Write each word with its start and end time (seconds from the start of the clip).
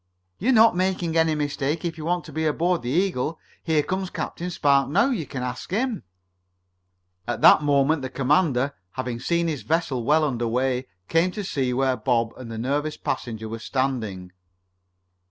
"You're 0.39 0.51
not 0.51 0.75
making 0.75 1.15
any 1.15 1.35
mistake 1.35 1.85
if 1.85 1.95
you 1.95 2.05
want 2.05 2.23
to 2.25 2.33
be 2.33 2.47
aboard 2.47 2.81
the 2.81 2.89
Eagle. 2.89 3.37
Here 3.61 3.83
comes 3.83 4.09
Captain 4.09 4.49
Spark 4.49 4.89
now. 4.89 5.11
You 5.11 5.27
can 5.27 5.43
ask 5.43 5.69
him." 5.69 6.01
At 7.27 7.41
that 7.41 7.61
moment 7.61 8.01
the 8.01 8.09
commander, 8.09 8.73
having 8.93 9.19
seen 9.19 9.47
his 9.47 9.61
vessel 9.61 10.03
well 10.03 10.23
under 10.23 10.47
way, 10.47 10.87
came 11.07 11.29
to 11.33 11.73
where 11.75 11.95
Bob 11.95 12.33
and 12.35 12.51
the 12.51 12.57
nervous 12.57 12.97
passenger 12.97 13.47
were 13.47 13.59
standing. 13.59 14.31